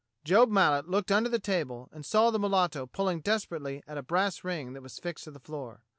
[0.21, 4.01] ^^" Job Mallet looked under the table and saw the mulatto pulling desperately at a
[4.01, 5.83] brass ring that was fixed to the floor.